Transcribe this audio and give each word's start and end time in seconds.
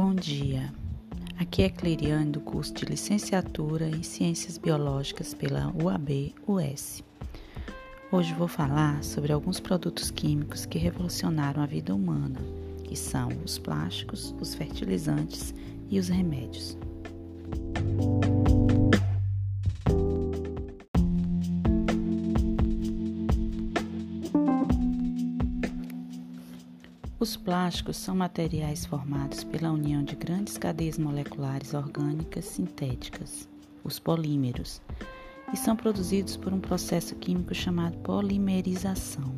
Bom 0.00 0.14
dia. 0.14 0.72
Aqui 1.40 1.64
é 1.64 1.68
Cleriane 1.68 2.30
do 2.30 2.38
curso 2.38 2.72
de 2.72 2.84
Licenciatura 2.84 3.88
em 3.88 4.04
Ciências 4.04 4.56
Biológicas 4.56 5.34
pela 5.34 5.74
UAB-US. 5.74 7.02
Hoje 8.12 8.32
vou 8.32 8.46
falar 8.46 9.02
sobre 9.02 9.32
alguns 9.32 9.58
produtos 9.58 10.08
químicos 10.12 10.64
que 10.64 10.78
revolucionaram 10.78 11.64
a 11.64 11.66
vida 11.66 11.92
humana, 11.92 12.38
que 12.84 12.94
são 12.94 13.28
os 13.44 13.58
plásticos, 13.58 14.32
os 14.40 14.54
fertilizantes 14.54 15.52
e 15.90 15.98
os 15.98 16.06
remédios. 16.06 16.78
Os 27.20 27.36
plásticos 27.36 27.96
são 27.96 28.14
materiais 28.14 28.86
formados 28.86 29.42
pela 29.42 29.72
união 29.72 30.04
de 30.04 30.14
grandes 30.14 30.56
cadeias 30.56 30.96
moleculares 30.96 31.74
orgânicas 31.74 32.44
sintéticas, 32.44 33.48
os 33.82 33.98
polímeros, 33.98 34.80
e 35.52 35.56
são 35.56 35.74
produzidos 35.74 36.36
por 36.36 36.52
um 36.52 36.60
processo 36.60 37.16
químico 37.16 37.52
chamado 37.52 37.96
polimerização, 37.98 39.34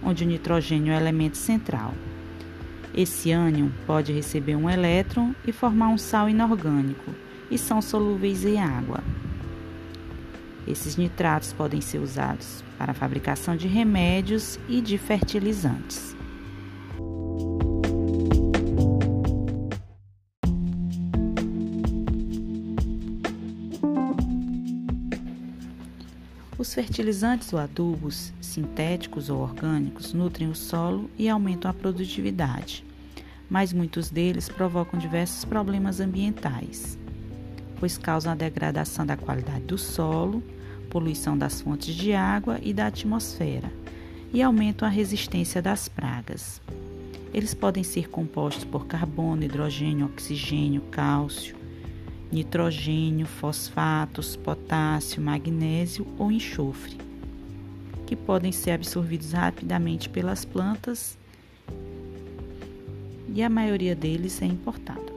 onde 0.02 0.24
o 0.24 0.26
nitrogênio 0.26 0.92
é 0.92 0.96
o 0.96 1.00
elemento 1.00 1.36
central. 1.36 1.94
Esse 2.94 3.32
ânion 3.32 3.70
pode 3.86 4.12
receber 4.12 4.56
um 4.56 4.70
elétron 4.70 5.34
e 5.46 5.52
formar 5.52 5.88
um 5.88 5.98
sal 5.98 6.28
inorgânico 6.28 7.12
e 7.50 7.58
são 7.58 7.82
solúveis 7.82 8.44
em 8.44 8.60
água. 8.60 9.02
Esses 10.66 10.96
nitratos 10.96 11.52
podem 11.52 11.80
ser 11.80 11.98
usados 11.98 12.64
para 12.78 12.92
a 12.92 12.94
fabricação 12.94 13.56
de 13.56 13.68
remédios 13.68 14.58
e 14.68 14.80
de 14.80 14.96
fertilizantes. 14.96 16.16
Os 26.64 26.72
fertilizantes 26.72 27.52
ou 27.52 27.58
adubos, 27.58 28.32
sintéticos 28.40 29.28
ou 29.28 29.38
orgânicos, 29.38 30.14
nutrem 30.14 30.48
o 30.48 30.54
solo 30.54 31.10
e 31.18 31.28
aumentam 31.28 31.70
a 31.70 31.74
produtividade, 31.74 32.82
mas 33.50 33.70
muitos 33.70 34.08
deles 34.08 34.48
provocam 34.48 34.98
diversos 34.98 35.44
problemas 35.44 36.00
ambientais, 36.00 36.96
pois 37.78 37.98
causam 37.98 38.32
a 38.32 38.34
degradação 38.34 39.04
da 39.04 39.14
qualidade 39.14 39.66
do 39.66 39.76
solo, 39.76 40.42
poluição 40.88 41.36
das 41.36 41.60
fontes 41.60 41.94
de 41.94 42.14
água 42.14 42.58
e 42.62 42.72
da 42.72 42.86
atmosfera, 42.86 43.70
e 44.32 44.42
aumentam 44.42 44.88
a 44.88 44.90
resistência 44.90 45.60
das 45.60 45.86
pragas. 45.86 46.62
Eles 47.34 47.52
podem 47.52 47.84
ser 47.84 48.08
compostos 48.08 48.64
por 48.64 48.86
carbono, 48.86 49.44
hidrogênio, 49.44 50.06
oxigênio, 50.06 50.80
cálcio, 50.90 51.56
nitrogênio, 52.34 53.26
fosfatos, 53.26 54.34
potássio, 54.34 55.22
magnésio 55.22 56.04
ou 56.18 56.32
enxofre, 56.32 56.98
que 58.06 58.16
podem 58.16 58.50
ser 58.50 58.72
absorvidos 58.72 59.32
rapidamente 59.32 60.08
pelas 60.08 60.44
plantas 60.44 61.16
e 63.32 63.40
a 63.40 63.48
maioria 63.48 63.94
deles 63.94 64.42
é 64.42 64.46
importado. 64.46 65.14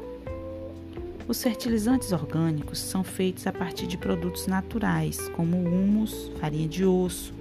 Os 1.28 1.42
fertilizantes 1.42 2.12
orgânicos 2.12 2.80
são 2.80 3.04
feitos 3.04 3.48
a 3.48 3.52
partir 3.52 3.88
de 3.88 3.98
produtos 3.98 4.46
naturais, 4.46 5.28
como 5.30 5.58
humus, 5.58 6.32
farinha 6.40 6.68
de 6.68 6.86
osso, 6.86 7.34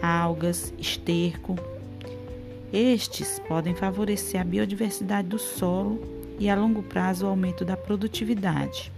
algas, 0.00 0.72
esterco. 0.78 1.56
Estes 2.72 3.40
podem 3.46 3.74
favorecer 3.74 4.40
a 4.40 4.44
biodiversidade 4.44 5.28
do 5.28 5.38
solo 5.38 6.00
e, 6.38 6.48
a 6.48 6.54
longo 6.54 6.82
prazo, 6.84 7.26
o 7.26 7.28
aumento 7.28 7.64
da 7.64 7.76
produtividade 7.76 8.94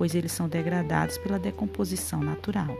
pois 0.00 0.14
eles 0.14 0.32
são 0.32 0.48
degradados 0.48 1.18
pela 1.18 1.38
decomposição 1.38 2.22
natural. 2.22 2.74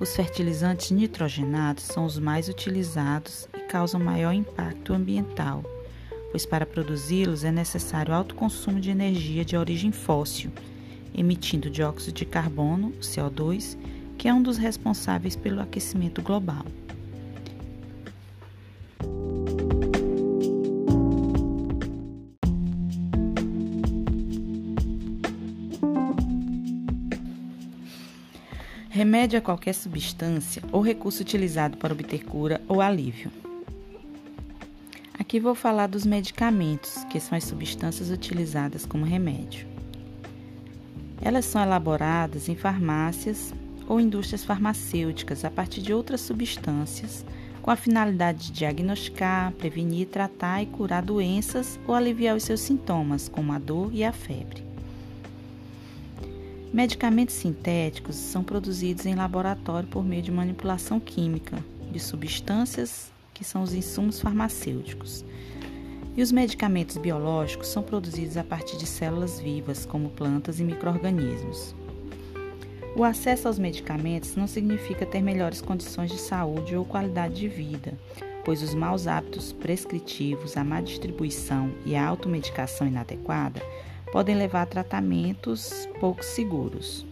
Os 0.00 0.16
fertilizantes 0.16 0.90
nitrogenados 0.90 1.84
são 1.84 2.04
os 2.04 2.18
mais 2.18 2.48
utilizados 2.48 3.48
e 3.56 3.60
causam 3.60 4.00
maior 4.00 4.32
impacto 4.32 4.92
ambiental, 4.92 5.62
pois 6.32 6.44
para 6.44 6.66
produzi-los 6.66 7.44
é 7.44 7.52
necessário 7.52 8.12
alto 8.12 8.34
consumo 8.34 8.80
de 8.80 8.90
energia 8.90 9.44
de 9.44 9.56
origem 9.56 9.92
fóssil, 9.92 10.50
emitindo 11.14 11.70
dióxido 11.70 12.16
de 12.16 12.24
carbono, 12.24 12.90
CO2, 13.00 13.78
que 14.18 14.26
é 14.26 14.34
um 14.34 14.42
dos 14.42 14.58
responsáveis 14.58 15.36
pelo 15.36 15.62
aquecimento 15.62 16.22
global. 16.22 16.66
Remédio 28.96 29.38
a 29.38 29.42
qualquer 29.42 29.74
substância 29.74 30.62
ou 30.72 30.80
recurso 30.80 31.20
utilizado 31.20 31.76
para 31.76 31.92
obter 31.92 32.24
cura 32.24 32.62
ou 32.66 32.80
alívio. 32.80 33.30
Aqui 35.18 35.38
vou 35.38 35.54
falar 35.54 35.86
dos 35.86 36.06
medicamentos, 36.06 37.04
que 37.10 37.20
são 37.20 37.36
as 37.36 37.44
substâncias 37.44 38.08
utilizadas 38.08 38.86
como 38.86 39.04
remédio. 39.04 39.66
Elas 41.20 41.44
são 41.44 41.62
elaboradas 41.62 42.48
em 42.48 42.56
farmácias 42.56 43.52
ou 43.86 44.00
indústrias 44.00 44.46
farmacêuticas 44.46 45.44
a 45.44 45.50
partir 45.50 45.82
de 45.82 45.92
outras 45.92 46.22
substâncias, 46.22 47.22
com 47.60 47.70
a 47.70 47.76
finalidade 47.76 48.46
de 48.46 48.52
diagnosticar, 48.52 49.52
prevenir, 49.52 50.06
tratar 50.06 50.62
e 50.62 50.66
curar 50.68 51.02
doenças 51.02 51.78
ou 51.86 51.94
aliviar 51.94 52.34
os 52.34 52.44
seus 52.44 52.60
sintomas, 52.60 53.28
como 53.28 53.52
a 53.52 53.58
dor 53.58 53.90
e 53.92 54.02
a 54.02 54.12
febre. 54.12 54.65
Medicamentos 56.76 57.34
sintéticos 57.36 58.16
são 58.16 58.44
produzidos 58.44 59.06
em 59.06 59.14
laboratório 59.14 59.88
por 59.88 60.04
meio 60.04 60.20
de 60.20 60.30
manipulação 60.30 61.00
química 61.00 61.64
de 61.90 61.98
substâncias 61.98 63.10
que 63.32 63.42
são 63.42 63.62
os 63.62 63.72
insumos 63.72 64.20
farmacêuticos. 64.20 65.24
E 66.14 66.20
os 66.20 66.30
medicamentos 66.30 66.98
biológicos 66.98 67.68
são 67.68 67.82
produzidos 67.82 68.36
a 68.36 68.44
partir 68.44 68.76
de 68.76 68.84
células 68.84 69.40
vivas, 69.40 69.86
como 69.86 70.10
plantas 70.10 70.60
e 70.60 70.64
microrganismos. 70.64 71.74
O 72.94 73.02
acesso 73.02 73.48
aos 73.48 73.58
medicamentos 73.58 74.36
não 74.36 74.46
significa 74.46 75.06
ter 75.06 75.22
melhores 75.22 75.62
condições 75.62 76.10
de 76.10 76.18
saúde 76.18 76.76
ou 76.76 76.84
qualidade 76.84 77.36
de 77.36 77.48
vida, 77.48 77.98
pois 78.44 78.62
os 78.62 78.74
maus 78.74 79.06
hábitos 79.06 79.50
prescritivos, 79.50 80.58
a 80.58 80.62
má 80.62 80.82
distribuição 80.82 81.72
e 81.86 81.96
a 81.96 82.06
automedicação 82.06 82.86
inadequada 82.86 83.62
podem 84.16 84.34
levar 84.34 84.62
a 84.62 84.66
tratamentos 84.66 85.86
pouco 86.00 86.24
seguros. 86.24 87.04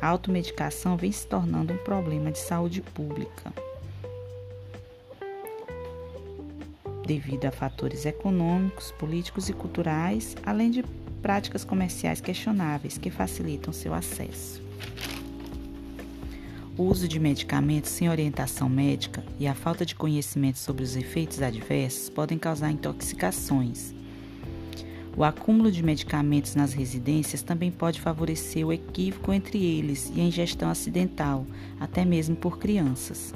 A 0.00 0.08
automedicação 0.08 0.96
vem 0.96 1.12
se 1.12 1.26
tornando 1.26 1.74
um 1.74 1.76
problema 1.76 2.32
de 2.32 2.38
saúde 2.38 2.80
pública. 2.80 3.52
devido 7.06 7.44
a 7.44 7.52
fatores 7.52 8.06
econômicos, 8.06 8.90
políticos 8.92 9.50
e 9.50 9.52
culturais, 9.52 10.34
além 10.44 10.70
de 10.70 10.82
práticas 11.20 11.64
comerciais 11.64 12.20
questionáveis 12.20 12.98
que 12.98 13.10
facilitam 13.10 13.72
seu 13.72 13.92
acesso. 13.92 14.62
O 16.78 16.84
uso 16.84 17.06
de 17.06 17.20
medicamentos 17.20 17.90
sem 17.90 18.08
orientação 18.08 18.70
médica 18.70 19.22
e 19.38 19.46
a 19.46 19.54
falta 19.54 19.84
de 19.84 19.94
conhecimento 19.94 20.58
sobre 20.58 20.82
os 20.82 20.96
efeitos 20.96 21.42
adversos 21.42 22.08
podem 22.08 22.38
causar 22.38 22.70
intoxicações. 22.70 23.95
O 25.16 25.24
acúmulo 25.24 25.72
de 25.72 25.82
medicamentos 25.82 26.54
nas 26.54 26.74
residências 26.74 27.42
também 27.42 27.70
pode 27.70 28.02
favorecer 28.02 28.66
o 28.66 28.72
equívoco 28.72 29.32
entre 29.32 29.64
eles 29.64 30.12
e 30.14 30.20
a 30.20 30.24
ingestão 30.24 30.68
acidental, 30.68 31.46
até 31.80 32.04
mesmo 32.04 32.36
por 32.36 32.58
crianças. 32.58 33.34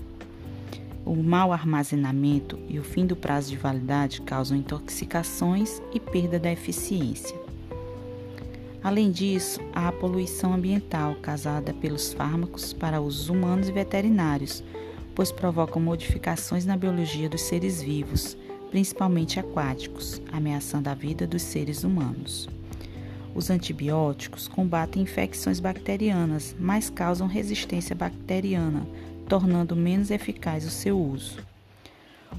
O 1.06 1.17
mau 1.17 1.55
armazenamento 1.55 2.59
e 2.69 2.79
o 2.79 2.85
fim 2.85 3.06
do 3.06 3.17
prazo 3.17 3.49
de 3.49 3.56
validade 3.56 4.21
causam 4.21 4.59
intoxicações 4.59 5.81
e 5.94 5.99
perda 5.99 6.38
da 6.38 6.53
eficiência. 6.53 7.41
Além 8.85 9.11
disso, 9.11 9.59
há 9.75 9.88
a 9.88 9.93
poluição 9.93 10.53
ambiental 10.53 11.15
causada 11.23 11.73
pelos 11.73 12.12
fármacos 12.12 12.75
para 12.75 13.00
usos 13.00 13.31
humanos 13.31 13.71
e 13.71 13.73
veterinários, 13.73 14.62
pois 15.15 15.33
provocam 15.33 15.81
modificações 15.81 16.67
na 16.67 16.76
biologia 16.76 17.29
dos 17.29 17.41
seres 17.41 17.83
vivos, 17.83 18.37
principalmente 18.70 19.40
aquáticos, 19.40 20.22
ameaçando 20.32 20.88
a 20.88 20.94
vida 20.94 21.26
dos 21.26 21.43
seres 21.43 21.84
humanos. 21.84 22.49
Os 23.34 23.50
antibióticos 23.50 24.49
combatem 24.49 25.02
infecções 25.02 25.61
bacterianas, 25.61 26.56
mas 26.58 26.88
causam 26.88 27.26
resistência 27.26 27.94
bacteriana, 27.94 28.87
tornando 29.28 29.76
menos 29.76 30.11
eficaz 30.11 30.64
o 30.64 30.70
seu 30.70 31.00
uso. 31.00 31.38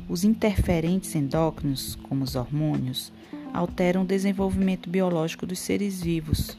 Os 0.10 0.24
interferentes 0.24 1.16
endócrinos, 1.16 1.96
como 2.04 2.24
os 2.24 2.36
hormônios, 2.36 3.12
alteram 3.54 4.04
o 4.04 4.08
desenvolvimento 4.08 4.90
biológico 4.90 5.46
dos 5.46 5.60
seres 5.60 6.02
vivos, 6.02 6.58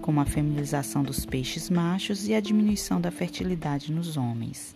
como 0.00 0.20
a 0.20 0.24
feminização 0.24 1.02
dos 1.02 1.24
peixes 1.24 1.70
machos 1.70 2.28
e 2.28 2.34
a 2.34 2.40
diminuição 2.40 3.00
da 3.00 3.10
fertilidade 3.10 3.92
nos 3.92 4.16
homens. 4.16 4.74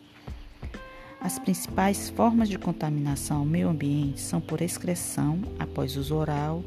As 1.27 1.41
principais 1.41 2.09
formas 2.09 2.49
de 2.49 2.57
contaminação 2.57 3.39
ao 3.39 3.45
meio 3.45 3.69
ambiente 3.69 4.21
são 4.21 4.41
por 4.41 4.63
excreção 4.63 5.41
após 5.59 5.97
uso 5.97 6.15
oral, 6.15 6.63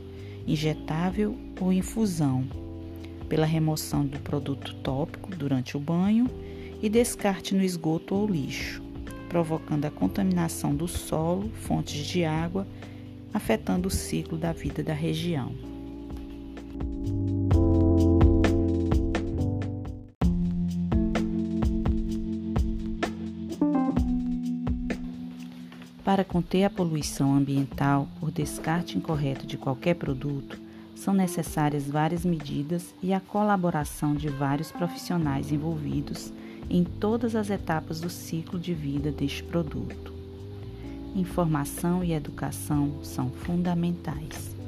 injetável 0.45 1.33
ou 1.61 1.71
infusão, 1.71 2.45
pela 3.29 3.45
remoção 3.45 4.06
do 4.06 4.19
produto 4.19 4.75
tópico 4.83 5.33
durante 5.33 5.77
o 5.77 5.79
banho 5.79 6.29
e 6.81 6.89
descarte 6.89 7.56
no 7.56 7.63
esgoto 7.63 8.13
ou 8.13 8.27
lixo, 8.27 8.83
provocando 9.29 9.85
a 9.85 9.91
contaminação 9.91 10.75
do 10.75 10.89
solo, 10.89 11.50
fontes 11.61 12.06
de 12.06 12.25
água, 12.25 12.67
afetando 13.33 13.88
o 13.88 13.91
ciclo 13.91 14.38
da 14.38 14.51
vida 14.51 14.83
da 14.83 14.94
região. 14.94 15.69
Para 26.09 26.25
conter 26.25 26.63
a 26.63 26.71
poluição 26.71 27.35
ambiental 27.35 28.07
por 28.19 28.31
descarte 28.31 28.97
incorreto 28.97 29.45
de 29.45 29.59
qualquer 29.59 29.94
produto, 29.94 30.59
são 30.95 31.13
necessárias 31.13 31.88
várias 31.88 32.25
medidas 32.25 32.95
e 33.00 33.13
a 33.13 33.19
colaboração 33.19 34.15
de 34.15 34.27
vários 34.27 34.71
profissionais 34.71 35.51
envolvidos 35.51 36.33
em 36.67 36.83
todas 36.83 37.35
as 37.35 37.51
etapas 37.51 38.01
do 38.01 38.09
ciclo 38.09 38.57
de 38.57 38.73
vida 38.73 39.11
deste 39.11 39.44
produto. 39.44 40.11
Informação 41.15 42.03
e 42.03 42.11
educação 42.11 43.03
são 43.03 43.29
fundamentais. 43.29 44.58